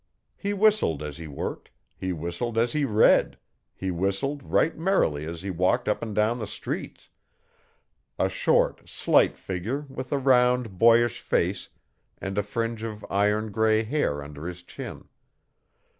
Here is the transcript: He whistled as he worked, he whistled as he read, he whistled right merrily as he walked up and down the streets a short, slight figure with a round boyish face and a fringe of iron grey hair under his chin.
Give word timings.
He 0.35 0.51
whistled 0.51 1.03
as 1.03 1.17
he 1.19 1.27
worked, 1.27 1.69
he 1.95 2.11
whistled 2.11 2.57
as 2.57 2.73
he 2.73 2.85
read, 2.85 3.37
he 3.75 3.91
whistled 3.91 4.41
right 4.41 4.75
merrily 4.75 5.25
as 5.27 5.43
he 5.43 5.51
walked 5.51 5.87
up 5.87 6.01
and 6.01 6.15
down 6.15 6.39
the 6.39 6.47
streets 6.47 7.11
a 8.17 8.27
short, 8.27 8.89
slight 8.89 9.37
figure 9.37 9.81
with 9.89 10.11
a 10.11 10.17
round 10.17 10.79
boyish 10.79 11.21
face 11.21 11.69
and 12.17 12.35
a 12.39 12.41
fringe 12.41 12.81
of 12.81 13.05
iron 13.11 13.51
grey 13.51 13.83
hair 13.83 14.23
under 14.23 14.47
his 14.47 14.63
chin. 14.63 15.07